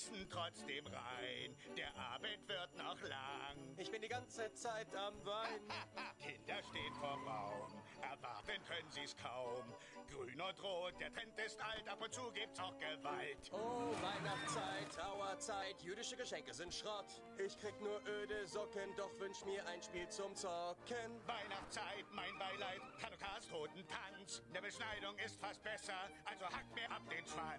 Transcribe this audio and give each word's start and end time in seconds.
müssen 0.00 0.28
trotzdem 0.30 0.86
rein. 0.86 1.56
Der 1.76 1.94
Abend 1.94 2.48
wird 2.48 2.74
noch 2.76 3.00
lang. 3.02 3.76
Ich 3.76 3.90
bin 3.90 4.00
die 4.00 4.08
ganze 4.08 4.52
Zeit 4.54 4.94
am 4.94 5.14
Wein. 5.26 5.60
Kinder 6.18 6.62
stehen 6.62 6.94
vorm 6.94 7.24
Baum, 7.24 7.82
erwarten 8.00 8.62
können 8.64 8.90
sie's 8.90 9.14
kaum. 9.16 9.74
Grün 10.08 10.40
und 10.40 10.62
rot, 10.62 10.94
der 11.00 11.12
Trend 11.12 11.38
ist 11.38 11.60
alt, 11.60 11.86
ab 11.88 12.02
und 12.02 12.12
zu 12.12 12.30
gibt's 12.32 12.58
auch 12.60 12.76
Gewalt. 12.78 13.50
Oh, 13.52 13.92
Weihnachtszeit, 14.02 14.90
Trauerzeit, 14.94 15.82
jüdische 15.82 16.16
Geschenke 16.16 16.54
sind 16.54 16.72
Schrott. 16.74 17.22
Ich 17.38 17.58
krieg 17.58 17.78
nur 17.80 18.00
öde 18.06 18.46
Socken, 18.46 18.94
doch 18.96 19.10
wünsch 19.18 19.44
mir 19.44 19.66
ein 19.66 19.82
Spiel 19.82 20.08
zum 20.08 20.34
Zocken. 20.34 21.20
Weihnachtszeit, 21.26 22.06
mein 22.12 22.36
Beileid, 22.38 22.80
Hanukkahs 23.02 23.48
Totentanz. 23.48 24.42
Eine 24.48 24.62
Beschneidung 24.62 25.16
ist 25.18 25.38
fast 25.40 25.62
besser, 25.62 26.08
also 26.24 26.46
hack 26.46 26.74
mir 26.74 26.90
ab 26.90 27.02
den 27.10 27.26
Schwanz. 27.26 27.49